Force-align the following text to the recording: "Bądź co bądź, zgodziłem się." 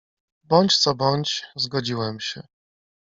"Bądź 0.43 0.77
co 0.77 0.95
bądź, 0.95 1.43
zgodziłem 1.55 2.19
się." 2.19 2.43